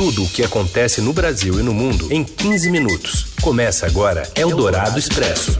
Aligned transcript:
Tudo 0.00 0.24
o 0.24 0.28
que 0.30 0.42
acontece 0.42 1.02
no 1.02 1.12
Brasil 1.12 1.60
e 1.60 1.62
no 1.62 1.74
mundo 1.74 2.10
em 2.10 2.24
15 2.24 2.70
minutos. 2.70 3.34
Começa 3.42 3.84
agora 3.84 4.22
Eldorado 4.34 4.98
Expresso. 4.98 5.58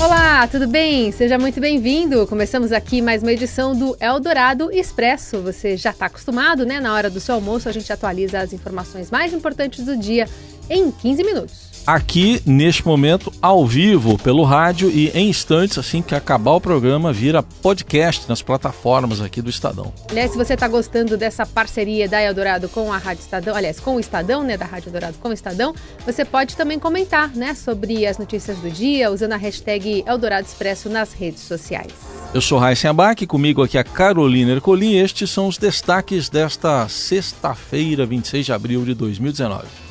Olá, 0.00 0.44
tudo 0.48 0.66
bem? 0.66 1.12
Seja 1.12 1.38
muito 1.38 1.60
bem-vindo. 1.60 2.26
Começamos 2.26 2.72
aqui 2.72 3.00
mais 3.00 3.22
uma 3.22 3.30
edição 3.30 3.76
do 3.76 3.96
Eldorado 4.00 4.72
Expresso. 4.72 5.40
Você 5.40 5.76
já 5.76 5.90
está 5.90 6.06
acostumado, 6.06 6.66
né? 6.66 6.80
Na 6.80 6.92
hora 6.92 7.08
do 7.08 7.20
seu 7.20 7.36
almoço, 7.36 7.68
a 7.68 7.72
gente 7.72 7.92
atualiza 7.92 8.40
as 8.40 8.52
informações 8.52 9.08
mais 9.08 9.32
importantes 9.32 9.84
do 9.84 9.96
dia 9.96 10.28
em 10.68 10.90
15 10.90 11.22
minutos 11.22 11.71
aqui 11.86 12.40
neste 12.46 12.86
momento 12.86 13.32
ao 13.40 13.66
vivo 13.66 14.16
pelo 14.18 14.44
rádio 14.44 14.90
e 14.90 15.08
em 15.10 15.28
instantes 15.28 15.78
assim 15.78 16.02
que 16.02 16.14
acabar 16.14 16.52
o 16.52 16.60
programa 16.60 17.12
vira 17.12 17.42
podcast 17.42 18.28
nas 18.28 18.42
plataformas 18.42 19.20
aqui 19.20 19.42
do 19.42 19.50
Estadão. 19.50 19.92
Aliás, 20.10 20.30
se 20.30 20.36
você 20.36 20.54
está 20.54 20.68
gostando 20.68 21.16
dessa 21.16 21.44
parceria 21.44 22.08
da 22.08 22.22
Eldorado 22.22 22.68
com 22.68 22.92
a 22.92 22.98
Rádio 22.98 23.22
Estadão, 23.22 23.54
aliás, 23.54 23.80
com 23.80 23.96
o 23.96 24.00
Estadão, 24.00 24.42
né, 24.42 24.56
da 24.56 24.64
Rádio 24.64 24.88
Eldorado 24.88 25.16
com 25.18 25.28
o 25.28 25.32
Estadão, 25.32 25.74
você 26.04 26.24
pode 26.24 26.56
também 26.56 26.78
comentar, 26.78 27.30
né, 27.34 27.54
sobre 27.54 28.06
as 28.06 28.18
notícias 28.18 28.58
do 28.58 28.70
dia 28.70 29.10
usando 29.10 29.32
a 29.32 29.36
hashtag 29.36 30.04
Eldorado 30.06 30.46
Expresso 30.46 30.88
nas 30.88 31.12
redes 31.12 31.42
sociais. 31.42 31.92
Eu 32.32 32.40
sou 32.40 32.58
Raíssa 32.58 32.88
Abac, 32.88 33.26
comigo 33.26 33.62
aqui 33.62 33.76
a 33.76 33.84
Carolina 33.84 34.52
Ercolim 34.52 34.94
estes 34.96 35.30
são 35.30 35.48
os 35.48 35.58
destaques 35.58 36.28
desta 36.28 36.88
sexta-feira, 36.88 38.06
26 38.06 38.46
de 38.46 38.52
abril 38.52 38.84
de 38.84 38.94
2019. 38.94 39.81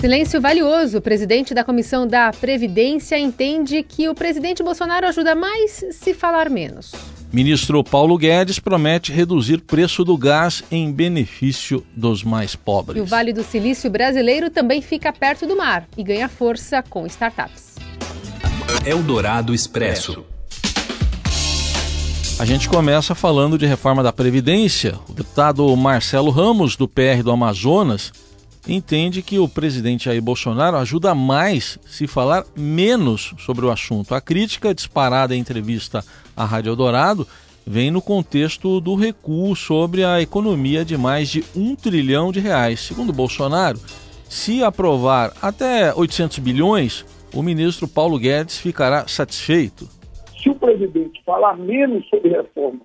Silêncio 0.00 0.40
valioso. 0.40 0.98
O 0.98 1.02
presidente 1.02 1.52
da 1.52 1.64
Comissão 1.64 2.06
da 2.06 2.30
Previdência 2.30 3.18
entende 3.18 3.82
que 3.82 4.08
o 4.08 4.14
presidente 4.14 4.62
Bolsonaro 4.62 5.08
ajuda 5.08 5.34
mais 5.34 5.84
se 5.90 6.14
falar 6.14 6.48
menos. 6.48 6.92
Ministro 7.32 7.82
Paulo 7.82 8.16
Guedes 8.16 8.60
promete 8.60 9.10
reduzir 9.10 9.60
preço 9.60 10.04
do 10.04 10.16
gás 10.16 10.62
em 10.70 10.92
benefício 10.92 11.84
dos 11.96 12.22
mais 12.22 12.54
pobres. 12.54 12.96
E 12.96 13.00
o 13.00 13.04
Vale 13.04 13.32
do 13.32 13.42
Silício 13.42 13.90
brasileiro 13.90 14.50
também 14.50 14.80
fica 14.80 15.12
perto 15.12 15.48
do 15.48 15.56
mar 15.56 15.88
e 15.96 16.04
ganha 16.04 16.28
força 16.28 16.80
com 16.80 17.04
startups. 17.04 17.74
Eldorado 18.86 19.52
Expresso. 19.52 20.24
A 22.38 22.44
gente 22.44 22.68
começa 22.68 23.16
falando 23.16 23.58
de 23.58 23.66
reforma 23.66 24.00
da 24.00 24.12
Previdência. 24.12 24.94
O 25.08 25.12
deputado 25.12 25.76
Marcelo 25.76 26.30
Ramos, 26.30 26.76
do 26.76 26.86
PR 26.86 27.20
do 27.24 27.32
Amazonas, 27.32 28.12
entende 28.66 29.22
que 29.22 29.38
o 29.38 29.48
presidente 29.48 30.06
Jair 30.06 30.22
Bolsonaro 30.22 30.76
ajuda 30.76 31.14
mais 31.14 31.78
se 31.86 32.06
falar 32.06 32.44
menos 32.56 33.34
sobre 33.38 33.64
o 33.64 33.70
assunto. 33.70 34.14
A 34.14 34.20
crítica 34.20 34.74
disparada 34.74 35.34
em 35.34 35.40
entrevista 35.40 36.04
à 36.36 36.44
Rádio 36.44 36.70
Eldorado 36.70 37.26
vem 37.66 37.90
no 37.90 38.00
contexto 38.00 38.80
do 38.80 38.94
recuo 38.94 39.54
sobre 39.54 40.04
a 40.04 40.20
economia 40.20 40.84
de 40.84 40.96
mais 40.96 41.28
de 41.28 41.44
um 41.54 41.76
trilhão 41.76 42.32
de 42.32 42.40
reais. 42.40 42.80
Segundo 42.80 43.12
Bolsonaro, 43.12 43.78
se 44.28 44.62
aprovar 44.64 45.32
até 45.42 45.94
800 45.94 46.38
bilhões, 46.38 47.04
o 47.34 47.42
ministro 47.42 47.86
Paulo 47.86 48.18
Guedes 48.18 48.58
ficará 48.58 49.06
satisfeito. 49.06 49.86
Se 50.42 50.48
o 50.48 50.54
presidente 50.54 51.22
falar 51.24 51.56
menos 51.56 52.08
sobre 52.08 52.30
reforma 52.30 52.80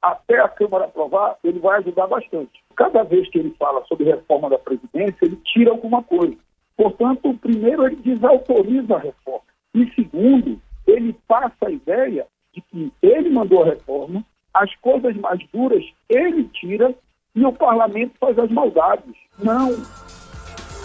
até 0.00 0.40
a 0.40 0.48
Câmara 0.48 0.84
aprovar, 0.84 1.36
ele 1.42 1.58
vai 1.58 1.78
ajudar 1.78 2.06
bastante 2.06 2.67
cada 2.78 3.02
vez 3.02 3.28
que 3.28 3.40
ele 3.40 3.52
fala 3.58 3.84
sobre 3.86 4.04
reforma 4.04 4.48
da 4.48 4.56
Previdência, 4.56 5.18
ele 5.22 5.36
tira 5.44 5.72
alguma 5.72 6.00
coisa. 6.00 6.36
Portanto, 6.76 7.36
primeiro, 7.42 7.84
ele 7.84 7.96
desautoriza 7.96 8.94
a 8.94 9.00
reforma. 9.00 9.42
E 9.74 9.92
segundo, 9.96 10.60
ele 10.86 11.12
passa 11.26 11.66
a 11.66 11.70
ideia 11.72 12.24
de 12.54 12.60
que 12.62 12.92
ele 13.02 13.30
mandou 13.30 13.64
a 13.64 13.66
reforma, 13.66 14.24
as 14.54 14.72
coisas 14.76 15.14
mais 15.16 15.40
duras 15.52 15.84
ele 16.08 16.44
tira 16.44 16.94
e 17.34 17.44
o 17.44 17.52
parlamento 17.52 18.12
faz 18.20 18.38
as 18.38 18.50
maldades. 18.50 19.14
Não. 19.42 19.72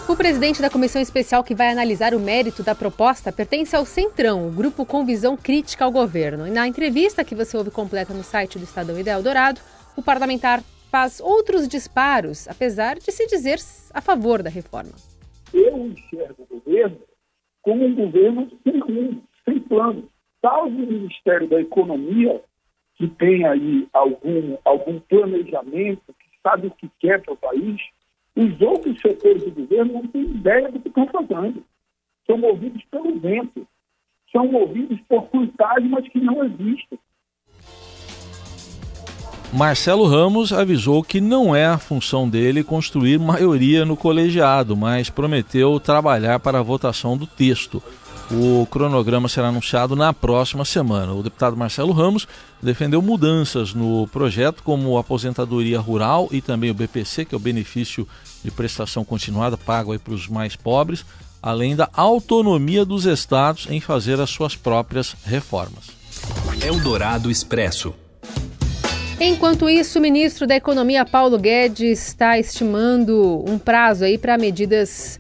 O 0.10 0.18
presidente 0.18 0.62
da 0.62 0.70
comissão 0.70 1.02
especial 1.02 1.44
que 1.44 1.56
vai 1.56 1.72
analisar 1.72 2.14
o 2.14 2.20
mérito 2.20 2.64
da 2.64 2.74
proposta 2.74 3.32
pertence 3.32 3.76
ao 3.76 3.86
Centrão, 3.86 4.48
o 4.48 4.52
grupo 4.52 4.84
com 4.86 5.06
visão 5.06 5.38
crítica 5.38 5.86
ao 5.86 5.92
governo. 5.92 6.48
E 6.48 6.52
na 6.52 6.68
entrevista 6.68 7.24
que 7.24 7.36
você 7.36 7.56
ouve 7.56 7.70
completa 7.70 8.14
no 8.14 8.24
site 8.24 8.58
do 8.58 8.64
Estadão 8.64 9.02
da 9.02 9.12
Eldorado, 9.12 9.62
o 9.96 10.02
parlamentar 10.02 10.62
faz 10.94 11.20
outros 11.20 11.68
disparos, 11.68 12.48
apesar 12.48 13.00
de 13.00 13.12
se 13.12 13.26
dizer 13.26 13.58
a 13.96 14.00
favor 14.00 14.44
da 14.44 14.50
reforma. 14.52 14.92
Eu 15.52 15.88
enxergo 15.88 16.44
o 16.44 16.60
governo 16.60 17.00
como 17.64 17.84
um 17.84 17.96
governo 17.96 18.48
sem 18.64 18.78
rumo, 18.78 19.24
sem 19.44 19.60
plano. 19.62 20.08
Salvo 20.40 20.68
o 20.68 20.86
Ministério 20.86 21.48
da 21.48 21.60
Economia, 21.60 22.40
que 22.96 23.08
tem 23.08 23.44
aí 23.44 23.88
algum, 23.92 24.56
algum 24.64 25.00
planejamento, 25.00 26.14
que 26.14 26.30
sabe 26.44 26.68
o 26.68 26.72
que 26.72 26.88
quer 27.00 27.20
para 27.24 27.34
o 27.34 27.38
país, 27.38 27.82
os 28.36 28.62
outros 28.62 29.02
setores 29.02 29.46
do 29.46 29.52
governo 29.52 29.94
não 29.94 30.08
têm 30.08 30.22
ideia 30.22 30.72
do 30.72 30.80
que 30.80 30.90
estão 30.90 31.08
fazendo. 31.08 31.66
São 32.28 32.38
movidos 32.38 32.84
pelo 32.92 33.20
vento. 33.20 33.68
São 34.32 34.48
movidos 34.48 35.00
por 35.10 35.28
fantasmas 35.30 36.08
que 36.10 36.20
não 36.20 36.44
existem. 36.44 37.00
Marcelo 39.54 40.08
Ramos 40.08 40.52
avisou 40.52 41.04
que 41.04 41.22
não 41.22 41.56
é 41.56 41.68
a 41.68 41.78
função 41.78 42.28
dele 42.28 42.64
construir 42.64 43.20
maioria 43.20 43.86
no 43.86 43.96
colegiado, 43.96 44.76
mas 44.76 45.12
prometeu 45.12 45.80
trabalhar 45.80 46.40
para 46.40 46.58
a 46.58 46.64
votação 46.64 47.16
do 47.16 47.28
texto. 47.28 47.82
O 48.32 48.66
cronograma 48.66 49.30
será 49.30 49.50
anunciado 49.50 49.96
na 49.96 50.12
próxima 50.12 50.66
semana. 50.66 51.14
O 51.14 51.22
deputado 51.22 51.56
Marcelo 51.56 51.94
Ramos 51.94 52.28
defendeu 52.64 53.00
mudanças 53.00 53.76
no 53.76 54.08
projeto, 54.08 54.64
como 54.64 54.98
aposentadoria 54.98 55.80
rural 55.80 56.28
e 56.32 56.42
também 56.42 56.72
o 56.72 56.74
BPC, 56.74 57.26
que 57.26 57.36
é 57.36 57.38
o 57.38 57.40
benefício 57.40 58.08
de 58.44 58.50
prestação 58.50 59.06
continuada 59.06 59.56
pago 59.56 59.98
para 60.00 60.16
os 60.16 60.28
mais 60.28 60.56
pobres, 60.56 61.06
além 61.40 61.76
da 61.76 61.88
autonomia 61.94 62.84
dos 62.84 63.06
estados 63.06 63.68
em 63.70 63.80
fazer 63.80 64.20
as 64.20 64.32
suas 64.32 64.56
próprias 64.56 65.16
reformas. 65.24 65.92
Eldorado 66.60 67.30
Expresso. 67.30 67.94
Enquanto 69.26 69.70
isso, 69.70 70.00
o 70.00 70.02
ministro 70.02 70.46
da 70.46 70.54
Economia 70.54 71.06
Paulo 71.06 71.40
Guedes 71.40 72.10
está 72.10 72.38
estimando 72.38 73.42
um 73.48 73.58
prazo 73.58 74.04
aí 74.04 74.18
para 74.18 74.38
medidas 74.38 75.18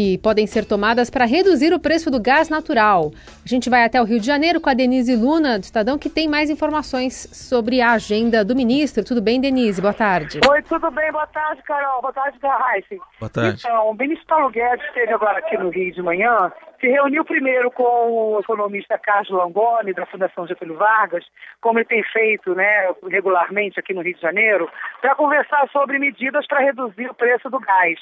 que 0.00 0.16
podem 0.18 0.46
ser 0.46 0.64
tomadas 0.64 1.10
para 1.10 1.26
reduzir 1.26 1.74
o 1.74 1.78
preço 1.78 2.10
do 2.10 2.18
gás 2.18 2.48
natural. 2.48 3.10
A 3.44 3.48
gente 3.48 3.68
vai 3.68 3.84
até 3.84 4.00
o 4.00 4.04
Rio 4.04 4.18
de 4.18 4.26
Janeiro 4.26 4.58
com 4.58 4.70
a 4.70 4.74
Denise 4.74 5.14
Luna, 5.14 5.58
do 5.58 5.62
Estadão, 5.62 5.98
que 5.98 6.08
tem 6.08 6.26
mais 6.26 6.48
informações 6.48 7.28
sobre 7.32 7.82
a 7.82 7.92
agenda 7.92 8.42
do 8.42 8.56
ministro. 8.56 9.04
Tudo 9.04 9.20
bem, 9.20 9.38
Denise? 9.38 9.82
Boa 9.82 9.92
tarde. 9.92 10.40
Oi, 10.48 10.62
tudo 10.62 10.90
bem? 10.90 11.12
Boa 11.12 11.26
tarde, 11.26 11.62
Carol. 11.64 12.00
Boa 12.00 12.14
tarde, 12.14 12.38
Raíssa. 12.42 12.96
Boa 13.18 13.28
tarde. 13.28 13.62
Então, 13.62 13.90
o 13.90 13.94
ministro 13.94 14.26
Paulo 14.26 14.48
Guedes 14.48 14.86
esteve 14.86 15.12
agora 15.12 15.38
aqui 15.38 15.58
no 15.58 15.68
Rio 15.68 15.92
de 15.92 16.02
manhã, 16.02 16.50
se 16.80 16.88
reuniu 16.88 17.22
primeiro 17.22 17.70
com 17.70 17.82
o 17.82 18.40
economista 18.40 18.96
Carlos 18.96 19.30
Langoni, 19.30 19.92
da 19.92 20.06
Fundação 20.06 20.46
Getúlio 20.46 20.78
Vargas, 20.78 21.24
como 21.60 21.78
ele 21.78 21.86
tem 21.86 22.02
feito 22.04 22.54
né, 22.54 22.88
regularmente 23.06 23.78
aqui 23.78 23.92
no 23.92 24.00
Rio 24.00 24.14
de 24.14 24.20
Janeiro, 24.22 24.66
para 25.02 25.14
conversar 25.14 25.68
sobre 25.70 25.98
medidas 25.98 26.46
para 26.46 26.60
reduzir 26.60 27.10
o 27.10 27.14
preço 27.14 27.50
do 27.50 27.60
gás. 27.60 27.98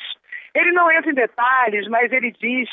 Ele 0.54 0.72
não 0.72 0.90
entra 0.90 1.10
em 1.10 1.14
detalhes, 1.14 1.86
mas 1.88 2.12
ele 2.12 2.32
diz 2.32 2.68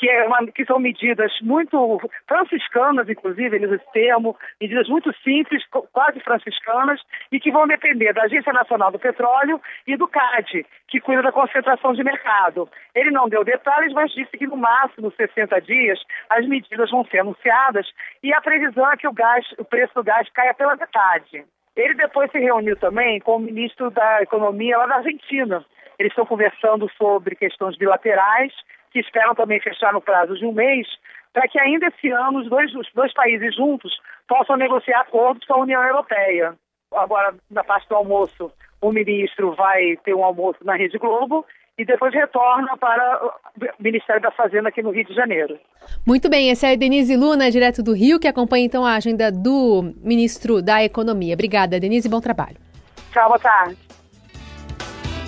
que, 0.00 0.08
é 0.08 0.24
uma, 0.26 0.46
que 0.46 0.64
são 0.64 0.78
medidas 0.78 1.30
muito 1.42 2.00
franciscanas, 2.26 3.08
inclusive, 3.08 3.54
ele 3.54 3.66
usa 3.66 3.76
esse 3.76 3.92
termo, 3.92 4.36
medidas 4.58 4.88
muito 4.88 5.12
simples, 5.22 5.62
quase 5.92 6.20
franciscanas, 6.20 7.00
e 7.30 7.38
que 7.38 7.50
vão 7.50 7.66
depender 7.66 8.14
da 8.14 8.22
Agência 8.22 8.52
Nacional 8.52 8.90
do 8.90 8.98
Petróleo 8.98 9.60
e 9.86 9.96
do 9.96 10.08
CAD, 10.08 10.64
que 10.88 11.00
cuida 11.00 11.22
da 11.22 11.32
concentração 11.32 11.92
de 11.92 12.02
mercado. 12.02 12.68
Ele 12.94 13.10
não 13.10 13.28
deu 13.28 13.44
detalhes, 13.44 13.92
mas 13.92 14.10
disse 14.12 14.36
que 14.38 14.46
no 14.46 14.56
máximo 14.56 15.12
60 15.12 15.60
dias 15.60 16.00
as 16.30 16.46
medidas 16.46 16.90
vão 16.90 17.04
ser 17.04 17.18
anunciadas 17.18 17.86
e 18.22 18.32
a 18.32 18.40
previsão 18.40 18.90
é 18.90 18.96
que 18.96 19.06
o, 19.06 19.12
gás, 19.12 19.44
o 19.58 19.64
preço 19.64 19.94
do 19.94 20.02
gás 20.02 20.28
caia 20.30 20.54
pela 20.54 20.76
metade. 20.76 21.44
Ele 21.76 21.94
depois 21.94 22.30
se 22.30 22.38
reuniu 22.38 22.76
também 22.76 23.20
com 23.20 23.36
o 23.36 23.40
ministro 23.40 23.90
da 23.90 24.22
Economia 24.22 24.78
lá 24.78 24.86
da 24.86 24.96
Argentina, 24.96 25.64
eles 26.00 26.12
estão 26.12 26.24
conversando 26.24 26.90
sobre 26.96 27.36
questões 27.36 27.76
bilaterais, 27.76 28.52
que 28.90 28.98
esperam 28.98 29.34
também 29.34 29.60
fechar 29.60 29.92
no 29.92 30.00
prazo 30.00 30.34
de 30.34 30.46
um 30.46 30.52
mês, 30.52 30.88
para 31.30 31.46
que 31.46 31.60
ainda 31.60 31.88
esse 31.88 32.10
ano 32.10 32.40
os 32.40 32.48
dois, 32.48 32.74
os 32.74 32.88
dois 32.94 33.12
países 33.12 33.54
juntos 33.54 33.92
possam 34.26 34.56
negociar 34.56 35.02
acordos 35.02 35.46
com 35.46 35.54
a 35.54 35.60
União 35.60 35.82
Europeia. 35.82 36.54
Agora, 36.92 37.34
na 37.50 37.62
parte 37.62 37.86
do 37.88 37.96
almoço, 37.96 38.50
o 38.80 38.90
ministro 38.90 39.54
vai 39.54 39.96
ter 40.02 40.14
um 40.14 40.24
almoço 40.24 40.58
na 40.64 40.74
Rede 40.74 40.96
Globo 40.96 41.44
e 41.76 41.84
depois 41.84 42.14
retorna 42.14 42.76
para 42.78 43.22
o 43.22 43.32
Ministério 43.78 44.22
da 44.22 44.30
Fazenda 44.30 44.70
aqui 44.70 44.82
no 44.82 44.90
Rio 44.90 45.04
de 45.04 45.14
Janeiro. 45.14 45.58
Muito 46.06 46.30
bem, 46.30 46.50
essa 46.50 46.66
é 46.66 46.72
a 46.72 46.76
Denise 46.76 47.14
Luna, 47.14 47.50
direto 47.50 47.82
do 47.82 47.92
Rio, 47.92 48.18
que 48.18 48.26
acompanha 48.26 48.64
então 48.64 48.86
a 48.86 48.94
agenda 48.94 49.30
do 49.30 49.94
ministro 50.02 50.62
da 50.62 50.82
Economia. 50.82 51.34
Obrigada, 51.34 51.78
Denise, 51.78 52.08
bom 52.08 52.20
trabalho. 52.20 52.56
Tchau, 53.12 53.28
boa 53.28 53.38
tarde. 53.38 53.89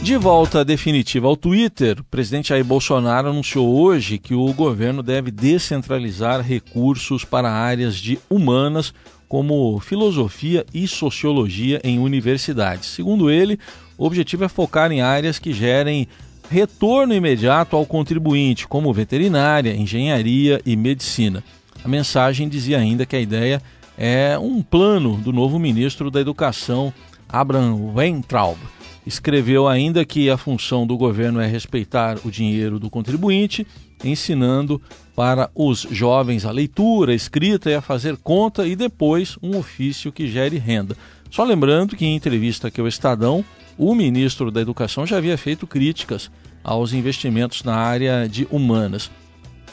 De 0.03 0.17
volta 0.17 0.65
definitiva 0.65 1.29
ao 1.29 1.37
Twitter, 1.37 2.01
o 2.01 2.05
presidente 2.05 2.49
Jair 2.49 2.65
Bolsonaro 2.65 3.29
anunciou 3.29 3.73
hoje 3.73 4.19
que 4.19 4.35
o 4.35 4.53
governo 4.53 5.01
deve 5.01 5.31
descentralizar 5.31 6.41
recursos 6.41 7.25
para 7.25 7.49
áreas 7.49 7.95
de 7.95 8.19
humanas, 8.29 8.93
como 9.29 9.79
filosofia 9.79 10.67
e 10.75 10.89
sociologia 10.89 11.81
em 11.85 12.01
universidades. 12.01 12.89
Segundo 12.89 13.31
ele, 13.31 13.61
o 13.97 14.05
objetivo 14.05 14.43
é 14.43 14.49
focar 14.49 14.91
em 14.91 15.01
áreas 15.01 15.39
que 15.39 15.53
gerem 15.53 16.09
retorno 16.51 17.15
imediato 17.15 17.77
ao 17.77 17.87
contribuinte, 17.87 18.67
como 18.67 18.93
veterinária, 18.93 19.73
engenharia 19.73 20.61
e 20.67 20.75
medicina. 20.75 21.45
A 21.85 21.87
mensagem 21.87 22.49
dizia 22.49 22.79
ainda 22.79 23.07
que 23.07 23.15
a 23.15 23.21
ideia 23.21 23.63
é 23.97 24.37
um 24.37 24.63
plano 24.63 25.17
do 25.19 25.33
novo 25.33 25.61
ministro 25.61 26.11
da 26.11 26.21
Educação, 26.21 26.93
Abraham 27.29 27.93
Weintraub. 27.95 28.59
Escreveu 29.05 29.67
ainda 29.67 30.05
que 30.05 30.31
a 30.31 30.37
função 30.37 30.87
do 30.87 30.97
governo 30.97 31.41
é 31.41 31.47
respeitar 31.47 32.19
o 32.25 32.31
dinheiro 32.31 32.79
do 32.79 32.89
contribuinte, 32.89 33.67
ensinando 34.05 34.81
para 35.15 35.51
os 35.55 35.87
jovens 35.91 36.45
a 36.45 36.51
leitura, 36.51 37.13
a 37.13 37.15
escrita 37.15 37.71
e 37.71 37.75
a 37.75 37.81
fazer 37.81 38.17
conta 38.17 38.67
e 38.67 38.77
depois 38.77 39.37
um 39.43 39.57
ofício 39.57 40.13
que 40.13 40.29
gere 40.29 40.57
renda. 40.57 40.97
Só 41.31 41.45
lembrando 41.45 41.97
que 41.97 42.05
em 42.05 42.15
entrevista 42.15 42.69
aqui 42.69 42.81
ao 42.81 42.87
Estadão, 42.87 43.45
o 43.77 43.95
ministro 43.95 44.51
da 44.51 44.61
Educação 44.61 45.07
já 45.07 45.17
havia 45.17 45.37
feito 45.37 45.67
críticas 45.67 46.31
aos 46.63 46.93
investimentos 46.93 47.65
na 47.65 47.75
área 47.75 48.29
de 48.29 48.47
humanas. 48.51 49.11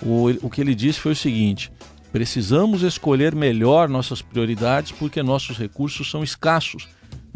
O, 0.01 0.29
o 0.41 0.49
que 0.49 0.61
ele 0.61 0.73
disse 0.73 0.99
foi 0.99 1.11
o 1.11 1.15
seguinte: 1.15 1.71
precisamos 2.11 2.81
escolher 2.81 3.35
melhor 3.35 3.89
nossas 3.89 4.21
prioridades 4.21 4.91
porque 4.91 5.21
nossos 5.21 5.57
recursos 5.57 6.09
são 6.09 6.23
escassos. 6.23 6.87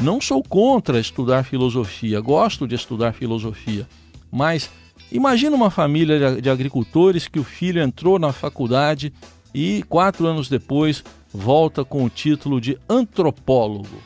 Não 0.02 0.20
sou 0.20 0.44
contra 0.44 1.00
estudar 1.00 1.44
filosofia, 1.44 2.20
gosto 2.20 2.68
de 2.68 2.76
estudar 2.76 3.14
filosofia, 3.14 3.88
mas 4.32 4.70
imagina 5.12 5.56
uma 5.56 5.70
família 5.70 6.42
de 6.42 6.50
agricultores 6.50 7.28
que 7.28 7.40
o 7.40 7.44
filho 7.44 7.82
entrou 7.82 8.18
na 8.18 8.34
faculdade 8.34 9.14
e 9.54 9.84
quatro 9.88 10.26
anos 10.26 10.50
depois 10.50 11.04
volta 11.32 11.86
com 11.86 12.04
o 12.04 12.10
título 12.10 12.60
de 12.60 12.78
antropólogo. 12.90 14.02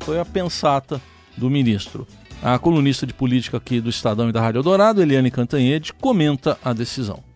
Foi 0.00 0.18
a 0.18 0.24
pensata 0.24 1.00
do 1.36 1.50
ministro. 1.50 2.06
A 2.40 2.58
colunista 2.58 3.04
de 3.04 3.12
política 3.12 3.56
aqui 3.56 3.80
do 3.80 3.90
Estadão 3.90 4.28
e 4.28 4.32
da 4.32 4.40
Rádio 4.40 4.62
Dourado, 4.62 5.02
Eliane 5.02 5.30
Cantanhede, 5.30 5.92
comenta 5.92 6.56
a 6.64 6.72
decisão 6.72 7.27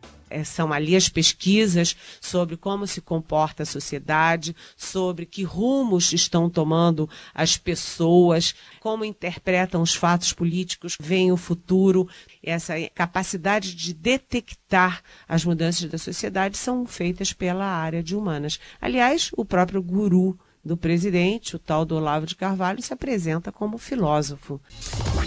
são 0.44 0.72
ali 0.72 0.96
as 0.96 1.08
pesquisas 1.08 1.96
sobre 2.20 2.56
como 2.56 2.86
se 2.86 3.00
comporta 3.00 3.62
a 3.62 3.66
sociedade, 3.66 4.54
sobre 4.76 5.26
que 5.26 5.42
rumos 5.42 6.12
estão 6.12 6.48
tomando 6.48 7.08
as 7.34 7.56
pessoas, 7.56 8.54
como 8.80 9.04
interpretam 9.04 9.82
os 9.82 9.94
fatos 9.94 10.32
políticos, 10.32 10.96
veem 11.00 11.32
o 11.32 11.36
futuro. 11.36 12.08
Essa 12.42 12.74
capacidade 12.94 13.74
de 13.74 13.94
detectar 13.94 15.02
as 15.28 15.44
mudanças 15.44 15.88
da 15.90 15.98
sociedade 15.98 16.56
são 16.56 16.86
feitas 16.86 17.32
pela 17.32 17.66
área 17.66 18.02
de 18.02 18.16
humanas. 18.16 18.58
Aliás, 18.80 19.30
o 19.36 19.44
próprio 19.44 19.82
guru 19.82 20.38
do 20.64 20.76
presidente, 20.76 21.56
o 21.56 21.58
tal 21.58 21.84
do 21.84 21.96
Olavo 21.96 22.24
de 22.24 22.36
Carvalho, 22.36 22.82
se 22.82 22.92
apresenta 22.92 23.50
como 23.50 23.78
filósofo. 23.78 24.60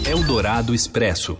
Eldorado 0.06 0.74
Expresso. 0.74 1.38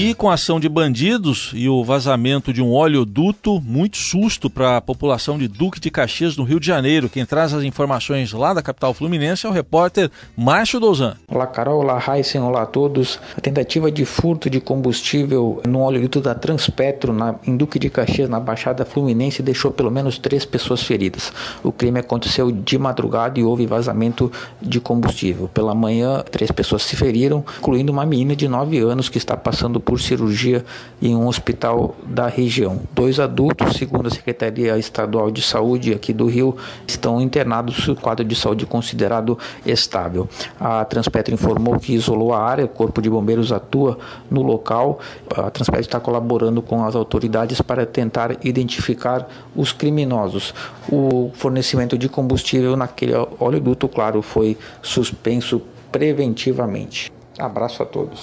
E 0.00 0.14
com 0.14 0.30
a 0.30 0.34
ação 0.34 0.60
de 0.60 0.68
bandidos 0.68 1.50
e 1.52 1.68
o 1.68 1.82
vazamento 1.82 2.52
de 2.52 2.62
um 2.62 2.70
oleoduto, 2.70 3.60
muito 3.60 3.96
susto 3.96 4.48
para 4.48 4.76
a 4.76 4.80
população 4.80 5.36
de 5.36 5.48
Duque 5.48 5.80
de 5.80 5.90
Caxias, 5.90 6.36
no 6.36 6.44
Rio 6.44 6.60
de 6.60 6.68
Janeiro. 6.68 7.08
Quem 7.08 7.26
traz 7.26 7.52
as 7.52 7.64
informações 7.64 8.32
lá 8.32 8.54
da 8.54 8.62
capital 8.62 8.94
fluminense 8.94 9.44
é 9.44 9.48
o 9.48 9.52
repórter 9.52 10.08
Márcio 10.36 10.78
Dozan. 10.78 11.16
Olá, 11.26 11.48
Carol. 11.48 11.80
Olá, 11.80 12.00
Heisen. 12.00 12.40
Olá 12.40 12.62
a 12.62 12.66
todos. 12.66 13.18
A 13.36 13.40
tentativa 13.40 13.90
de 13.90 14.04
furto 14.04 14.48
de 14.48 14.60
combustível 14.60 15.60
no 15.66 15.80
oleoduto 15.80 16.20
da 16.20 16.32
Transpetro, 16.32 17.12
na, 17.12 17.34
em 17.44 17.56
Duque 17.56 17.80
de 17.80 17.90
Caxias, 17.90 18.30
na 18.30 18.38
Baixada 18.38 18.84
Fluminense, 18.84 19.42
deixou 19.42 19.72
pelo 19.72 19.90
menos 19.90 20.16
três 20.16 20.44
pessoas 20.44 20.80
feridas. 20.80 21.32
O 21.60 21.72
crime 21.72 21.98
aconteceu 21.98 22.52
de 22.52 22.78
madrugada 22.78 23.40
e 23.40 23.42
houve 23.42 23.66
vazamento 23.66 24.30
de 24.62 24.78
combustível. 24.78 25.50
Pela 25.52 25.74
manhã, 25.74 26.22
três 26.30 26.52
pessoas 26.52 26.84
se 26.84 26.94
feriram, 26.94 27.44
incluindo 27.58 27.90
uma 27.90 28.06
menina 28.06 28.36
de 28.36 28.46
9 28.46 28.78
anos 28.78 29.08
que 29.08 29.18
está 29.18 29.36
passando 29.36 29.87
por 29.88 29.98
cirurgia 29.98 30.62
em 31.00 31.16
um 31.16 31.26
hospital 31.26 31.96
da 32.04 32.26
região. 32.26 32.82
Dois 32.94 33.18
adultos, 33.18 33.74
segundo 33.74 34.06
a 34.06 34.10
Secretaria 34.10 34.76
Estadual 34.76 35.30
de 35.30 35.40
Saúde 35.40 35.94
aqui 35.94 36.12
do 36.12 36.26
Rio, 36.26 36.58
estão 36.86 37.18
internados 37.22 37.88
em 37.88 37.94
quadro 37.94 38.22
de 38.22 38.36
saúde 38.36 38.66
considerado 38.66 39.38
estável. 39.64 40.28
A 40.60 40.84
Transpetro 40.84 41.32
informou 41.32 41.78
que 41.80 41.94
isolou 41.94 42.34
a 42.34 42.42
área, 42.42 42.66
o 42.66 42.68
Corpo 42.68 43.00
de 43.00 43.08
Bombeiros 43.08 43.50
atua 43.50 43.98
no 44.30 44.42
local. 44.42 45.00
A 45.34 45.48
Transpetro 45.48 45.80
está 45.80 45.98
colaborando 45.98 46.60
com 46.60 46.84
as 46.84 46.94
autoridades 46.94 47.62
para 47.62 47.86
tentar 47.86 48.36
identificar 48.44 49.26
os 49.56 49.72
criminosos. 49.72 50.52
O 50.92 51.30
fornecimento 51.32 51.96
de 51.96 52.10
combustível 52.10 52.76
naquele 52.76 53.14
oleoduto, 53.38 53.88
claro, 53.88 54.20
foi 54.20 54.58
suspenso 54.82 55.62
preventivamente. 55.90 57.10
Abraço 57.38 57.82
a 57.82 57.86
todos. 57.86 58.22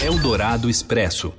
Eldorado 0.00 0.68
Expresso. 0.70 1.32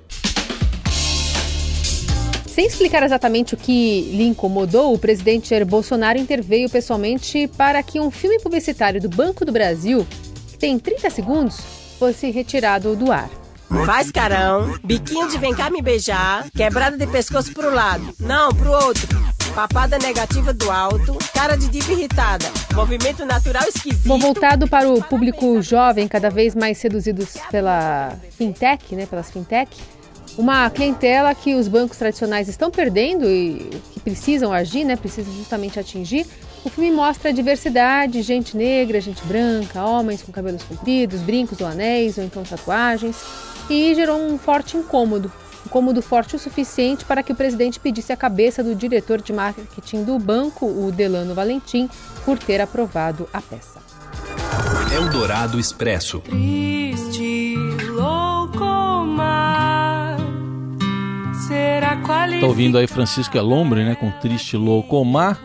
Sem 2.48 2.66
explicar 2.66 3.04
exatamente 3.04 3.54
o 3.54 3.58
que 3.58 4.02
lhe 4.12 4.24
incomodou, 4.24 4.94
o 4.94 4.98
presidente 4.98 5.50
Jair 5.50 5.66
Bolsonaro 5.66 6.18
interveio 6.18 6.68
pessoalmente 6.70 7.48
para 7.56 7.84
que 7.84 8.00
um 8.00 8.10
filme 8.10 8.40
publicitário 8.40 9.00
do 9.00 9.10
Banco 9.10 9.46
do 9.46 9.52
Brasil, 9.52 10.08
que 10.48 10.58
tem 10.58 10.80
30 10.80 11.10
segundos, 11.12 11.60
fosse 12.00 12.32
retirado 12.32 12.96
do 12.96 13.12
ar. 13.12 13.30
Faz 13.86 14.10
carão, 14.10 14.76
biquinho 14.84 15.28
de 15.28 15.38
vem 15.38 15.54
cá 15.54 15.70
me 15.70 15.84
beijar, 15.84 16.50
quebrada 16.50 16.98
de 16.98 17.06
pescoço 17.06 17.54
pro 17.54 17.74
lado, 17.74 18.12
não 18.20 18.50
pro 18.50 18.72
outro 18.72 19.37
papada 19.58 19.98
negativa 19.98 20.54
do 20.54 20.70
alto, 20.70 21.18
cara 21.34 21.56
de 21.56 21.68
diva 21.68 21.92
irritada, 21.92 22.46
movimento 22.76 23.26
natural 23.26 23.64
esquisito. 23.68 24.08
Bom, 24.08 24.20
voltado 24.20 24.68
para 24.68 24.88
o 24.88 25.04
público 25.04 25.60
jovem, 25.64 26.08
cada 26.08 26.30
vez 26.30 26.54
mais 26.54 26.78
seduzidos 26.78 27.38
pela 27.50 28.16
fintech, 28.38 28.96
né, 28.96 29.08
pelas 29.08 29.32
fintech, 29.32 29.76
uma 30.38 30.70
clientela 30.70 31.34
que 31.34 31.56
os 31.56 31.68
bancos 31.68 31.98
tradicionais 31.98 32.48
estão 32.48 32.70
perdendo 32.70 33.26
e 33.26 33.68
que 33.94 34.00
precisam 34.00 34.54
agir, 34.54 34.84
né, 34.84 34.96
precisam 34.96 35.34
justamente 35.34 35.80
atingir. 35.80 36.28
O 36.64 36.70
filme 36.70 36.92
mostra 36.92 37.32
a 37.32 37.34
diversidade, 37.34 38.22
gente 38.22 38.56
negra, 38.56 39.02
gente 39.02 39.26
branca, 39.26 39.84
homens 39.84 40.22
com 40.22 40.32
cabelos 40.32 40.62
compridos, 40.62 41.20
brincos 41.22 41.60
ou 41.62 41.66
anéis, 41.66 42.20
ou 42.20 42.24
então 42.24 42.44
tatuagens, 42.44 43.16
e 43.68 43.96
gerou 43.96 44.20
um 44.20 44.38
forte 44.38 44.78
incômodo 44.78 45.32
incômodo 45.68 46.02
forte 46.02 46.36
o 46.36 46.40
suficiente 46.40 47.04
para 47.04 47.22
que 47.22 47.34
o 47.34 47.36
presidente 47.36 47.80
pedisse 47.80 48.14
a 48.14 48.18
cabeça 48.18 48.64
do 48.64 48.74
diretor 48.74 49.22
de 49.22 49.34
marketing 49.34 50.06
do 50.06 50.18
banco, 50.18 50.66
o 50.66 50.92
Delano 50.92 51.36
Valentim, 51.36 51.90
por 52.24 52.40
ter 52.40 52.62
aprovado 52.62 53.28
a 53.34 53.42
peça. 53.42 53.82
Eldorado 54.96 55.60
Expresso. 55.60 56.20
Triste, 56.22 57.56
louco 57.90 59.06
mar. 59.06 60.18
Será 61.48 61.98
Tá 62.40 62.48
ouvindo 62.48 62.78
aí 62.78 62.88
Francisca 62.88 63.42
Lombre, 63.42 63.84
né, 63.84 63.96
com 63.96 64.10
Triste 64.12 64.56
Louco 64.56 65.04
Mar 65.04 65.40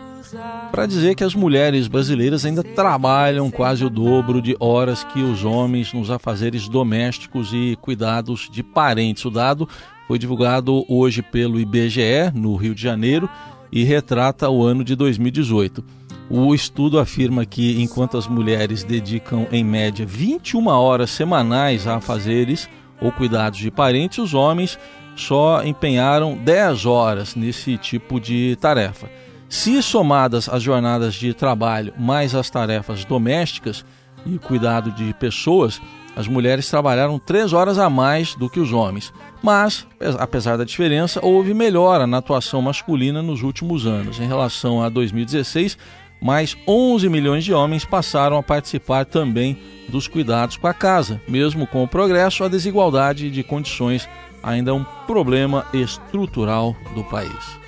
para 0.73 0.87
dizer 0.87 1.13
que 1.13 1.23
as 1.23 1.35
mulheres 1.35 1.87
brasileiras 1.87 2.43
ainda 2.43 2.63
trabalham 2.63 3.51
quase 3.51 3.85
o 3.85 3.91
dobro 3.91 4.41
de 4.41 4.57
horas 4.59 5.03
que 5.03 5.21
os 5.21 5.45
homens 5.45 5.93
nos 5.93 6.09
afazeres 6.09 6.67
domésticos 6.67 7.51
e 7.53 7.77
cuidados 7.79 8.49
de 8.51 8.63
parentes. 8.63 9.23
O 9.23 9.29
dado 9.29 9.69
foi 10.07 10.17
divulgado 10.17 10.83
hoje 10.89 11.21
pelo 11.21 11.59
IBGE, 11.59 12.31
no 12.33 12.55
Rio 12.55 12.73
de 12.73 12.81
Janeiro, 12.81 13.29
e 13.71 13.83
retrata 13.83 14.49
o 14.49 14.63
ano 14.63 14.83
de 14.83 14.95
2018. 14.95 15.85
O 16.27 16.55
estudo 16.55 16.97
afirma 16.97 17.45
que 17.45 17.79
enquanto 17.79 18.17
as 18.17 18.27
mulheres 18.27 18.83
dedicam 18.83 19.45
em 19.51 19.63
média 19.63 20.07
21 20.07 20.65
horas 20.69 21.11
semanais 21.11 21.85
a 21.85 21.97
afazeres 21.97 22.67
ou 22.99 23.11
cuidados 23.11 23.59
de 23.59 23.69
parentes, 23.69 24.17
os 24.17 24.33
homens 24.33 24.79
só 25.15 25.63
empenharam 25.63 26.35
10 26.35 26.87
horas 26.87 27.35
nesse 27.35 27.77
tipo 27.77 28.19
de 28.19 28.57
tarefa. 28.59 29.07
Se 29.53 29.83
somadas 29.83 30.49
as 30.49 30.63
jornadas 30.63 31.13
de 31.13 31.31
trabalho 31.31 31.93
mais 31.95 32.33
as 32.33 32.49
tarefas 32.49 33.05
domésticas 33.05 33.85
e 34.25 34.39
cuidado 34.39 34.91
de 34.91 35.13
pessoas, 35.13 35.79
as 36.15 36.27
mulheres 36.27 36.67
trabalharam 36.67 37.19
três 37.19 37.53
horas 37.53 37.77
a 37.77 37.87
mais 37.87 38.33
do 38.33 38.49
que 38.49 38.59
os 38.59 38.73
homens. 38.73 39.13
Mas, 39.43 39.85
apesar 40.17 40.57
da 40.57 40.63
diferença, 40.63 41.23
houve 41.23 41.53
melhora 41.53 42.07
na 42.07 42.17
atuação 42.17 42.63
masculina 42.63 43.21
nos 43.21 43.43
últimos 43.43 43.85
anos. 43.85 44.19
Em 44.19 44.25
relação 44.25 44.81
a 44.81 44.89
2016, 44.89 45.77
mais 46.19 46.57
11 46.67 47.07
milhões 47.07 47.45
de 47.45 47.53
homens 47.53 47.85
passaram 47.85 48.37
a 48.37 48.43
participar 48.43 49.05
também 49.05 49.59
dos 49.87 50.07
cuidados 50.07 50.57
com 50.57 50.65
a 50.65 50.73
casa. 50.73 51.21
Mesmo 51.27 51.67
com 51.67 51.83
o 51.83 51.87
progresso, 51.87 52.43
a 52.43 52.47
desigualdade 52.49 53.29
de 53.29 53.43
condições 53.43 54.09
ainda 54.41 54.71
é 54.71 54.73
um 54.73 54.83
problema 55.05 55.63
estrutural 55.71 56.75
do 56.95 57.03
país. 57.03 57.62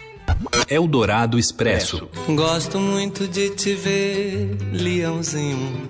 Eldorado 0.69 1.37
Expresso. 1.37 2.07
Gosto 2.35 2.79
muito 2.79 3.27
de 3.27 3.49
te 3.51 3.75
ver, 3.75 4.57
leãozinho, 4.71 5.89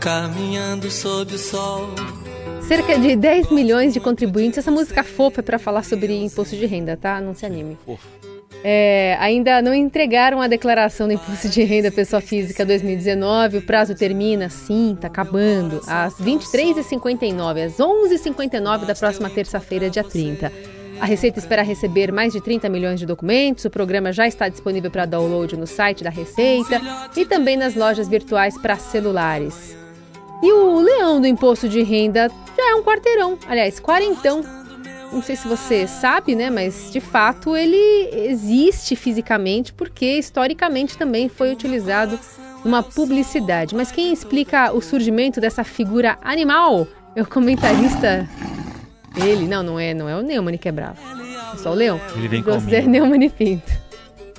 caminhando 0.00 0.90
sob 0.90 1.34
o 1.34 1.38
sol. 1.38 1.88
Cerca 2.62 2.98
de 2.98 3.16
10 3.16 3.50
milhões 3.50 3.94
de 3.94 4.00
contribuintes. 4.00 4.58
Essa 4.58 4.70
música 4.70 5.02
fofa 5.02 5.40
é 5.40 5.42
para 5.42 5.58
falar 5.58 5.82
sobre 5.82 6.14
imposto 6.14 6.54
de 6.56 6.66
renda, 6.66 6.96
tá? 6.96 7.20
Não 7.20 7.34
se 7.34 7.46
anime. 7.46 7.78
É, 8.62 9.16
ainda 9.20 9.62
não 9.62 9.72
entregaram 9.72 10.40
a 10.40 10.48
declaração 10.48 11.06
do 11.06 11.14
Imposto 11.14 11.48
de 11.48 11.62
Renda 11.62 11.92
Pessoa 11.92 12.20
Física 12.20 12.66
2019. 12.66 13.58
O 13.58 13.62
prazo 13.62 13.94
termina, 13.94 14.48
sim, 14.48 14.94
está 14.94 15.06
acabando, 15.06 15.80
às 15.86 16.14
23h59, 16.14 17.66
às 17.66 17.76
11h59 17.76 18.84
da 18.84 18.94
próxima 18.94 19.30
terça-feira, 19.30 19.88
dia 19.88 20.02
30. 20.02 20.52
A 21.00 21.06
Receita 21.06 21.38
espera 21.38 21.62
receber 21.62 22.10
mais 22.12 22.32
de 22.32 22.40
30 22.40 22.68
milhões 22.68 22.98
de 22.98 23.06
documentos. 23.06 23.64
O 23.64 23.70
programa 23.70 24.12
já 24.12 24.26
está 24.26 24.48
disponível 24.48 24.90
para 24.90 25.06
download 25.06 25.56
no 25.56 25.66
site 25.66 26.02
da 26.02 26.10
Receita 26.10 26.80
e 27.16 27.24
também 27.24 27.56
nas 27.56 27.74
lojas 27.74 28.08
virtuais 28.08 28.58
para 28.58 28.76
celulares. 28.76 29.76
E 30.42 30.52
o 30.52 30.80
leão 30.80 31.20
do 31.20 31.26
imposto 31.26 31.68
de 31.68 31.82
renda 31.82 32.30
já 32.56 32.70
é 32.70 32.74
um 32.74 32.82
quarteirão, 32.82 33.38
aliás, 33.48 33.78
quarentão. 33.78 34.44
Não 35.12 35.22
sei 35.22 35.36
se 35.36 35.48
você 35.48 35.86
sabe, 35.86 36.34
né? 36.34 36.50
Mas 36.50 36.90
de 36.92 37.00
fato 37.00 37.56
ele 37.56 38.10
existe 38.12 38.94
fisicamente 38.94 39.72
porque 39.72 40.18
historicamente 40.18 40.98
também 40.98 41.28
foi 41.28 41.52
utilizado 41.52 42.18
numa 42.64 42.82
publicidade. 42.82 43.74
Mas 43.74 43.90
quem 43.90 44.12
explica 44.12 44.72
o 44.72 44.80
surgimento 44.80 45.40
dessa 45.40 45.64
figura 45.64 46.18
animal 46.22 46.86
é 47.16 47.22
o 47.22 47.26
comentarista 47.26 48.28
ele, 49.20 49.46
não, 49.46 49.62
não 49.62 49.78
é, 49.78 49.94
não 49.94 50.08
é 50.08 50.16
o 50.16 50.22
Neumann 50.22 50.58
que 50.58 50.68
é 50.68 50.72
bravo. 50.72 51.00
É 51.52 51.56
só 51.56 51.72
o 51.72 51.74
Leão. 51.74 52.00
Ele 52.16 52.28
vem 52.28 52.42
José 52.42 52.82
Neumann 52.82 53.28
Pinto. 53.30 53.72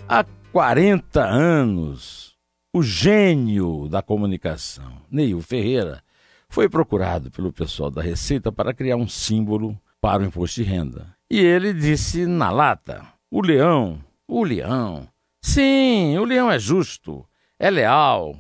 Há 0.08 0.26
40 0.52 1.22
anos, 1.24 2.36
o 2.74 2.82
gênio 2.82 3.88
da 3.90 4.02
comunicação, 4.02 5.02
Neil 5.12 5.42
Ferreira, 5.42 6.04
foi 6.48 6.68
procurado 6.68 7.30
pelo 7.30 7.54
pessoal 7.54 7.92
da 7.92 8.02
Receita 8.02 8.52
para 8.52 8.74
criar 8.74 8.96
um 8.96 9.08
símbolo 9.08 9.80
para 10.02 10.24
o 10.24 10.26
imposto 10.26 10.64
de 10.64 10.70
renda. 10.70 11.16
E 11.30 11.40
ele 11.40 11.74
disse 11.74 12.26
na 12.26 12.50
lata: 12.50 13.06
o 13.30 13.42
leão, 13.42 14.04
o 14.28 14.44
leão. 14.44 15.08
Sim, 15.42 16.18
o 16.18 16.26
leão 16.26 16.52
é 16.52 16.60
justo, 16.60 17.26
é 17.58 17.70
leal, 17.70 18.36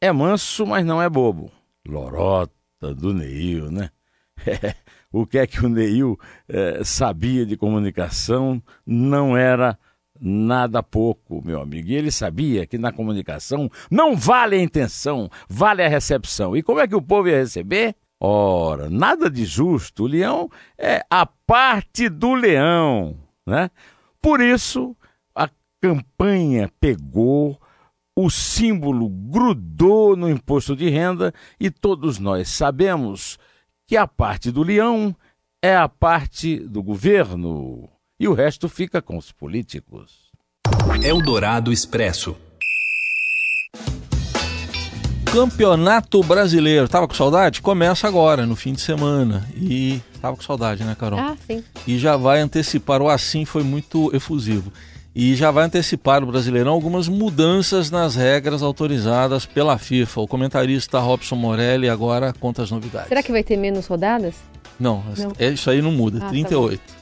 é 0.00 0.10
manso, 0.10 0.66
mas 0.66 0.84
não 0.84 1.00
é 1.00 1.08
bobo. 1.08 1.50
Lorota 1.86 2.94
do 2.94 3.12
Neil, 3.12 3.70
né? 3.70 3.90
o 5.12 5.26
que 5.26 5.38
é 5.38 5.46
que 5.46 5.64
o 5.64 5.68
Neil 5.68 6.18
eh, 6.48 6.80
sabia 6.82 7.44
de 7.44 7.56
comunicação 7.56 8.62
não 8.86 9.36
era 9.36 9.78
nada 10.18 10.82
pouco, 10.82 11.42
meu 11.44 11.60
amigo. 11.60 11.88
E 11.88 11.94
ele 11.94 12.10
sabia 12.10 12.66
que 12.66 12.78
na 12.78 12.92
comunicação 12.92 13.70
não 13.90 14.16
vale 14.16 14.56
a 14.56 14.62
intenção, 14.62 15.28
vale 15.48 15.82
a 15.82 15.88
recepção. 15.88 16.56
E 16.56 16.62
como 16.62 16.80
é 16.80 16.86
que 16.86 16.94
o 16.94 17.02
povo 17.02 17.28
ia 17.28 17.38
receber? 17.38 17.94
Ora, 18.18 18.88
nada 18.88 19.28
de 19.28 19.44
justo. 19.44 20.04
O 20.04 20.06
leão 20.06 20.48
é 20.78 21.04
a 21.10 21.26
parte 21.26 22.08
do 22.08 22.34
leão, 22.34 23.18
né? 23.44 23.68
Por 24.20 24.40
isso, 24.40 24.96
a 25.34 25.50
campanha 25.80 26.70
pegou, 26.80 27.60
o 28.16 28.30
símbolo 28.30 29.08
grudou 29.08 30.14
no 30.14 30.30
imposto 30.30 30.76
de 30.76 30.88
renda 30.88 31.34
e 31.58 31.68
todos 31.68 32.20
nós 32.20 32.48
sabemos 32.48 33.38
que 33.92 33.96
a 33.98 34.06
parte 34.06 34.50
do 34.50 34.62
leão 34.62 35.14
é 35.60 35.76
a 35.76 35.86
parte 35.86 36.56
do 36.56 36.82
governo 36.82 37.90
e 38.18 38.26
o 38.26 38.32
resto 38.32 38.66
fica 38.66 39.02
com 39.02 39.18
os 39.18 39.30
políticos. 39.30 40.30
Eldorado 41.04 41.70
Expresso. 41.70 42.34
Campeonato 45.30 46.22
Brasileiro. 46.22 46.88
Tava 46.88 47.06
com 47.06 47.12
saudade? 47.12 47.60
Começa 47.60 48.08
agora, 48.08 48.46
no 48.46 48.56
fim 48.56 48.72
de 48.72 48.80
semana. 48.80 49.46
E 49.54 50.00
tava 50.22 50.36
com 50.36 50.42
saudade, 50.42 50.82
né, 50.84 50.96
Carol? 50.98 51.18
Ah, 51.18 51.36
sim. 51.46 51.62
E 51.86 51.98
já 51.98 52.16
vai 52.16 52.40
antecipar, 52.40 53.02
o 53.02 53.10
assim 53.10 53.44
foi 53.44 53.62
muito 53.62 54.10
efusivo. 54.16 54.72
E 55.14 55.34
já 55.34 55.50
vai 55.50 55.64
antecipar 55.64 56.22
o 56.22 56.26
Brasileirão 56.26 56.72
algumas 56.72 57.06
mudanças 57.06 57.90
nas 57.90 58.14
regras 58.14 58.62
autorizadas 58.62 59.44
pela 59.44 59.76
FIFA. 59.76 60.22
O 60.22 60.26
comentarista 60.28 60.98
Robson 60.98 61.36
Morelli 61.36 61.88
agora 61.88 62.32
conta 62.40 62.62
as 62.62 62.70
novidades. 62.70 63.08
Será 63.08 63.22
que 63.22 63.30
vai 63.30 63.42
ter 63.44 63.58
menos 63.58 63.86
rodadas? 63.86 64.34
Não, 64.80 65.02
Não. 65.18 65.32
é- 65.38 65.50
isso 65.50 65.68
aí 65.68 65.82
não 65.82 65.92
muda. 65.92 66.16
Ah, 66.18 66.20
tá 66.22 66.28
38. 66.30 67.01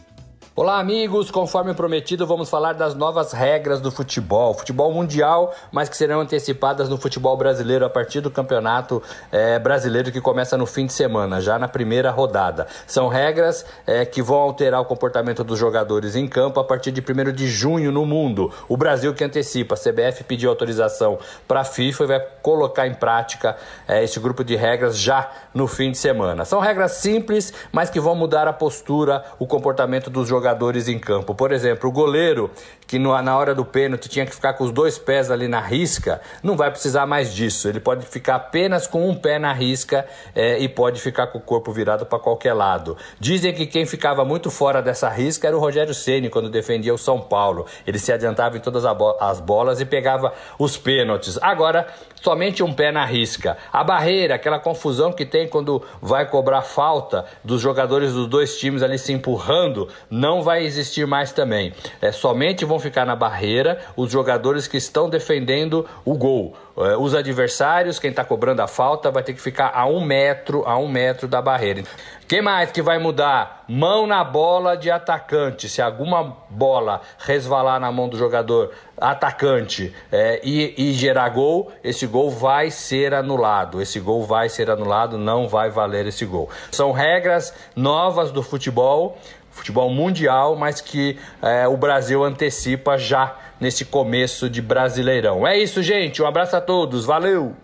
Olá, 0.61 0.79
amigos! 0.79 1.31
Conforme 1.31 1.73
prometido, 1.73 2.27
vamos 2.27 2.51
falar 2.51 2.75
das 2.75 2.95
novas 2.95 3.33
regras 3.33 3.81
do 3.81 3.91
futebol. 3.91 4.53
Futebol 4.53 4.93
mundial, 4.93 5.55
mas 5.73 5.89
que 5.89 5.97
serão 5.97 6.21
antecipadas 6.21 6.87
no 6.87 6.99
futebol 6.99 7.35
brasileiro 7.35 7.83
a 7.83 7.89
partir 7.89 8.21
do 8.21 8.31
campeonato 8.31 9.03
eh, 9.33 9.59
brasileiro 9.59 10.13
que 10.13 10.21
começa 10.21 10.59
no 10.59 10.67
fim 10.67 10.85
de 10.85 10.93
semana, 10.93 11.41
já 11.41 11.59
na 11.59 11.67
primeira 11.67 12.11
rodada. 12.11 12.67
São 12.87 13.09
regras 13.09 13.65
eh, 13.87 14.05
que 14.05 14.21
vão 14.21 14.37
alterar 14.37 14.83
o 14.83 14.85
comportamento 14.85 15.43
dos 15.43 15.59
jogadores 15.59 16.15
em 16.15 16.29
campo 16.29 16.61
a 16.61 16.65
partir 16.65 16.93
de 16.93 17.01
1 17.01 17.33
de 17.33 17.49
junho 17.49 17.91
no 17.91 18.05
mundo. 18.05 18.53
O 18.69 18.77
Brasil 18.77 19.15
que 19.15 19.25
antecipa. 19.25 19.77
A 19.77 19.79
CBF 19.79 20.25
pediu 20.25 20.51
autorização 20.51 21.19
para 21.49 21.61
a 21.61 21.65
FIFA 21.65 22.05
e 22.05 22.07
vai 22.07 22.21
colocar 22.43 22.87
em 22.87 22.93
prática 22.93 23.57
eh, 23.89 24.05
esse 24.05 24.21
grupo 24.21 24.45
de 24.45 24.57
regras 24.57 24.99
já 24.99 25.27
no 25.55 25.67
fim 25.67 25.91
de 25.91 25.97
semana. 25.97 26.45
São 26.45 26.61
regras 26.61 26.93
simples, 26.93 27.51
mas 27.73 27.89
que 27.89 27.99
vão 27.99 28.15
mudar 28.15 28.47
a 28.47 28.53
postura, 28.53 29.25
o 29.39 29.47
comportamento 29.47 30.11
dos 30.11 30.29
jogadores 30.29 30.50
em 30.89 30.99
campo. 30.99 31.35
Por 31.35 31.53
exemplo, 31.53 31.89
o 31.89 31.93
goleiro 31.93 32.51
que 32.91 32.99
na 32.99 33.39
hora 33.39 33.55
do 33.55 33.65
pênalti 33.65 34.09
tinha 34.09 34.27
que 34.27 34.35
ficar 34.35 34.55
com 34.55 34.65
os 34.65 34.73
dois 34.73 34.99
pés 34.99 35.31
ali 35.31 35.47
na 35.47 35.61
risca, 35.61 36.21
não 36.43 36.57
vai 36.57 36.73
precisar 36.73 37.07
mais 37.07 37.33
disso. 37.33 37.69
Ele 37.69 37.79
pode 37.79 38.05
ficar 38.05 38.35
apenas 38.35 38.89
com 38.89 39.09
um 39.09 39.15
pé 39.15 39.39
na 39.39 39.53
risca 39.53 40.05
eh, 40.35 40.59
e 40.59 40.69
pode 40.69 41.01
ficar 41.01 41.29
com 41.29 41.39
o 41.39 41.41
corpo 41.41 41.71
virado 41.71 42.05
para 42.05 42.19
qualquer 42.19 42.53
lado. 42.53 42.97
Dizem 43.21 43.55
que 43.55 43.65
quem 43.65 43.87
ficava 43.87 44.25
muito 44.25 44.51
fora 44.51 44.83
dessa 44.83 45.09
risca 45.09 45.47
era 45.47 45.57
o 45.57 45.61
Rogério 45.61 45.95
Ceni 45.95 46.29
quando 46.29 46.51
defendia 46.51 46.93
o 46.93 46.99
São 46.99 47.21
Paulo. 47.21 47.65
Ele 47.87 47.97
se 47.97 48.13
adiantava 48.13 48.57
em 48.57 48.61
todas 48.61 48.85
as 48.85 49.39
bolas 49.39 49.81
e 49.81 49.85
pegava 49.85 50.33
os 50.59 50.77
pênaltis. 50.77 51.39
Agora, 51.41 51.87
somente 52.21 52.61
um 52.61 52.73
pé 52.73 52.91
na 52.91 53.05
risca. 53.05 53.57
A 53.73 53.85
barreira, 53.85 54.35
aquela 54.35 54.59
confusão 54.59 55.13
que 55.13 55.25
tem 55.25 55.47
quando 55.47 55.81
vai 56.03 56.29
cobrar 56.29 56.63
falta 56.63 57.25
dos 57.45 57.61
jogadores 57.61 58.15
dos 58.15 58.27
dois 58.27 58.59
times 58.59 58.83
ali 58.83 58.99
se 58.99 59.13
empurrando, 59.13 59.89
não 60.11 60.40
vai 60.43 60.65
existir 60.65 61.07
mais 61.07 61.33
também. 61.33 61.73
É, 62.01 62.13
somente 62.13 62.65
vão 62.65 62.79
ficar 62.79 63.05
na 63.05 63.17
barreira 63.17 63.81
os 63.97 64.11
jogadores 64.11 64.67
que 64.67 64.77
estão 64.77 65.09
defendendo 65.09 65.87
o 66.05 66.17
gol. 66.17 66.57
É, 66.77 66.97
os 66.97 67.15
adversários, 67.15 67.99
quem 67.99 68.11
está 68.11 68.25
cobrando 68.25 68.63
a 68.63 68.67
falta, 68.67 69.11
vai 69.11 69.23
ter 69.23 69.35
que 69.35 69.41
ficar 69.41 69.73
a 69.75 69.87
um 69.87 70.01
metro, 70.01 70.63
a 70.67 70.79
um 70.79 70.89
metro 70.89 71.29
da 71.29 71.43
barreira. 71.43 71.83
Quem 72.27 72.41
mais 72.41 72.71
que 72.71 72.81
vai 72.81 72.97
mudar? 72.97 73.65
Mão 73.69 74.07
na 74.07 74.23
bola 74.23 74.77
de 74.77 74.89
atacante. 74.89 75.69
Se 75.69 75.83
alguma 75.83 76.37
bola 76.49 77.01
resvalar 77.19 77.81
na 77.81 77.91
mão 77.91 78.09
do 78.09 78.17
jogador 78.17 78.71
atacante 78.97 79.93
é, 80.13 80.41
e, 80.45 80.75
e 80.77 80.93
gerar 80.93 81.29
gol, 81.31 81.73
esse 81.83 82.07
gol 82.07 82.31
vai 82.31 82.71
ser 82.71 83.15
anulado. 83.15 83.83
Esse 83.83 83.99
gol 83.99 84.23
vai 84.25 84.49
ser 84.49 84.71
anulado, 84.71 85.19
não 85.19 85.49
vai 85.49 85.71
valer 85.71 86.07
esse 86.07 86.25
gol. 86.25 86.49
São 86.71 86.93
regras 86.93 87.53
novas 87.75 88.31
do 88.31 88.45
futebol, 88.45 89.19
futebol 89.61 89.91
mundial, 89.91 90.57
mas 90.57 90.81
que 90.81 91.17
é, 91.43 91.69
o 91.69 91.77
Brasil 91.77 92.25
antecipa 92.25 92.99
já 92.99 93.37
nesse 93.61 93.85
começo 93.85 94.49
de 94.49 94.63
Brasileirão. 94.63 95.47
É 95.47 95.59
isso, 95.59 95.83
gente. 95.83 96.23
Um 96.23 96.27
abraço 96.27 96.57
a 96.57 96.61
todos. 96.61 97.05
Valeu! 97.05 97.55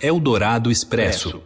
Eldorado 0.00 0.70
Expresso. 0.70 1.42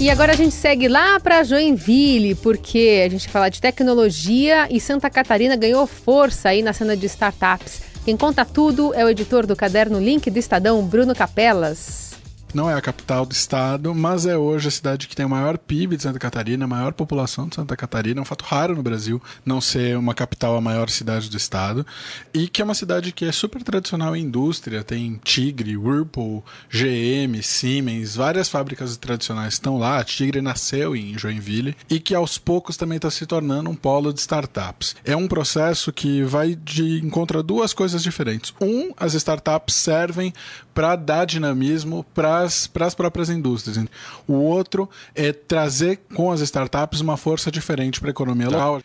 E 0.00 0.10
agora 0.10 0.32
a 0.32 0.36
gente 0.36 0.54
segue 0.54 0.86
lá 0.86 1.18
para 1.18 1.42
Joinville, 1.42 2.36
porque 2.36 3.02
a 3.04 3.10
gente 3.10 3.28
fala 3.28 3.48
de 3.48 3.60
tecnologia 3.60 4.68
e 4.70 4.78
Santa 4.80 5.10
Catarina 5.10 5.56
ganhou 5.56 5.86
força 5.86 6.50
aí 6.50 6.62
na 6.62 6.72
cena 6.72 6.96
de 6.96 7.06
startups. 7.06 7.82
Quem 8.04 8.16
conta 8.16 8.44
tudo 8.44 8.94
é 8.94 9.04
o 9.04 9.08
editor 9.08 9.44
do 9.44 9.56
caderno 9.56 9.98
Link 9.98 10.30
do 10.30 10.38
Estadão, 10.38 10.84
Bruno 10.84 11.14
Capelas. 11.14 12.07
Não 12.54 12.70
é 12.70 12.74
a 12.74 12.80
capital 12.80 13.26
do 13.26 13.32
estado, 13.32 13.94
mas 13.94 14.24
é 14.24 14.36
hoje 14.36 14.68
a 14.68 14.70
cidade 14.70 15.08
que 15.08 15.14
tem 15.14 15.26
o 15.26 15.28
maior 15.28 15.58
PIB 15.58 15.96
de 15.96 16.02
Santa 16.02 16.18
Catarina, 16.18 16.64
a 16.64 16.68
maior 16.68 16.92
população 16.92 17.48
de 17.48 17.56
Santa 17.56 17.76
Catarina. 17.76 18.20
É 18.20 18.22
um 18.22 18.24
fato 18.24 18.44
raro 18.44 18.74
no 18.74 18.82
Brasil 18.82 19.20
não 19.44 19.60
ser 19.60 19.98
uma 19.98 20.14
capital 20.14 20.56
a 20.56 20.60
maior 20.60 20.88
cidade 20.88 21.28
do 21.28 21.36
estado. 21.36 21.86
E 22.32 22.48
que 22.48 22.62
é 22.62 22.64
uma 22.64 22.74
cidade 22.74 23.12
que 23.12 23.24
é 23.24 23.32
super 23.32 23.62
tradicional 23.62 24.16
em 24.16 24.28
indústria. 24.28 24.84
Tem 24.84 25.20
Tigre, 25.24 25.76
Whirlpool, 25.76 26.44
GM, 26.70 27.42
Siemens, 27.42 28.14
várias 28.14 28.48
fábricas 28.48 28.96
tradicionais 28.96 29.54
estão 29.54 29.78
lá. 29.78 29.98
A 29.98 30.04
Tigre 30.04 30.40
nasceu 30.40 30.94
em 30.94 31.18
Joinville 31.18 31.76
e 31.90 31.98
que 31.98 32.14
aos 32.14 32.38
poucos 32.38 32.76
também 32.76 32.96
está 32.96 33.10
se 33.10 33.26
tornando 33.26 33.68
um 33.68 33.74
polo 33.74 34.12
de 34.12 34.20
startups. 34.20 34.94
É 35.04 35.16
um 35.16 35.26
processo 35.26 35.92
que 35.92 36.22
vai 36.22 36.54
de 36.54 37.00
encontro 37.00 37.40
a 37.40 37.42
duas 37.42 37.72
coisas 37.72 38.02
diferentes. 38.02 38.54
Um, 38.60 38.92
as 38.96 39.14
startups 39.14 39.74
servem 39.74 40.32
para 40.74 40.94
dar 40.94 41.24
dinamismo 41.24 42.04
para 42.14 42.37
para 42.72 42.86
as 42.86 42.94
próprias 42.94 43.30
indústrias. 43.30 43.78
O 44.26 44.34
outro 44.34 44.88
é 45.14 45.32
trazer 45.32 46.00
com 46.14 46.30
as 46.30 46.40
startups 46.40 47.00
uma 47.00 47.16
força 47.16 47.50
diferente 47.50 48.00
para 48.00 48.10
a 48.10 48.12
economia 48.12 48.48
local. 48.48 48.82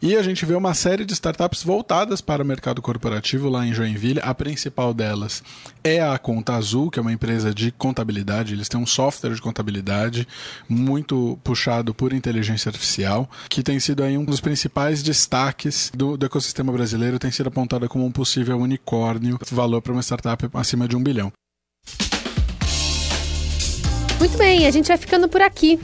E 0.00 0.16
a 0.16 0.22
gente 0.22 0.44
vê 0.44 0.54
uma 0.54 0.74
série 0.74 1.04
de 1.04 1.12
startups 1.12 1.62
voltadas 1.62 2.20
para 2.20 2.42
o 2.42 2.46
mercado 2.46 2.80
corporativo 2.80 3.48
lá 3.48 3.66
em 3.66 3.72
Joinville. 3.72 4.20
A 4.22 4.34
principal 4.34 4.92
delas 4.94 5.42
é 5.82 6.02
a 6.02 6.18
Conta 6.18 6.54
Azul, 6.54 6.90
que 6.90 6.98
é 6.98 7.02
uma 7.02 7.12
empresa 7.12 7.54
de 7.54 7.70
contabilidade. 7.70 8.54
Eles 8.54 8.68
têm 8.68 8.80
um 8.80 8.86
software 8.86 9.34
de 9.34 9.42
contabilidade 9.42 10.26
muito 10.68 11.38
puxado 11.42 11.94
por 11.94 12.12
inteligência 12.12 12.68
artificial, 12.68 13.28
que 13.48 13.62
tem 13.62 13.78
sido 13.78 14.02
aí 14.02 14.16
um 14.18 14.24
dos 14.24 14.40
principais 14.40 15.02
destaques 15.02 15.90
do, 15.94 16.16
do 16.16 16.26
ecossistema 16.26 16.72
brasileiro, 16.72 17.18
tem 17.18 17.30
sido 17.30 17.48
apontado 17.48 17.88
como 17.88 18.04
um 18.04 18.12
possível 18.12 18.58
unicórnio, 18.58 19.38
valor 19.50 19.80
para 19.80 19.92
uma 19.92 20.02
startup 20.02 20.48
acima 20.54 20.88
de 20.88 20.96
um 20.96 21.02
bilhão. 21.02 21.32
Muito 24.18 24.38
bem, 24.38 24.66
a 24.66 24.70
gente 24.70 24.88
vai 24.88 24.96
ficando 24.96 25.28
por 25.28 25.40
aqui. 25.40 25.78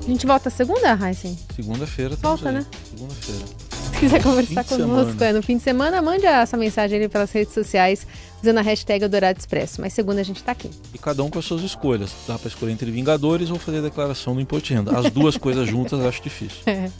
A 0.00 0.10
gente 0.10 0.26
volta 0.26 0.50
segunda, 0.50 0.98
Heisen? 1.00 1.38
Segunda-feira. 1.54 2.16
Volta, 2.16 2.52
né? 2.52 2.64
Segunda-feira. 2.90 3.44
Se 3.70 4.00
quiser 4.00 4.22
conversar 4.22 4.64
conosco 4.64 5.24
é, 5.24 5.32
no 5.32 5.42
fim 5.42 5.56
de 5.56 5.62
semana, 5.62 6.00
mande 6.00 6.24
essa 6.24 6.56
mensagem 6.56 6.98
ali 6.98 7.08
pelas 7.08 7.32
redes 7.32 7.52
sociais 7.52 8.06
usando 8.42 8.58
a 8.58 8.60
hashtag 8.62 9.02
Eldorado 9.02 9.38
Expresso. 9.38 9.80
Mas 9.80 9.92
segunda 9.92 10.20
a 10.20 10.24
gente 10.24 10.42
tá 10.42 10.52
aqui. 10.52 10.70
E 10.94 10.98
cada 10.98 11.22
um 11.22 11.30
com 11.30 11.38
as 11.38 11.44
suas 11.44 11.62
escolhas. 11.62 12.10
Dá 12.26 12.38
para 12.38 12.48
escolher 12.48 12.72
entre 12.72 12.90
Vingadores 12.90 13.50
ou 13.50 13.58
fazer 13.58 13.78
a 13.78 13.82
declaração 13.82 14.34
do 14.34 14.40
imposto 14.40 14.68
de 14.68 14.74
renda. 14.74 14.96
As 14.96 15.10
duas 15.10 15.36
coisas 15.38 15.68
juntas 15.68 16.00
acho 16.00 16.22
difícil. 16.22 16.60
É. 16.66 16.90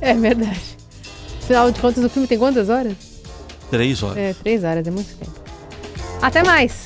é 0.00 0.14
verdade. 0.14 0.76
Afinal 1.42 1.70
de 1.70 1.80
contas, 1.80 2.04
o 2.04 2.08
filme 2.08 2.28
tem 2.28 2.38
quantas 2.38 2.68
horas? 2.68 2.94
Três 3.70 4.02
horas. 4.02 4.16
É, 4.16 4.34
três 4.34 4.62
horas, 4.62 4.86
é 4.86 4.90
muito 4.90 5.14
tempo. 5.16 5.40
Até 6.22 6.42
mais! 6.42 6.85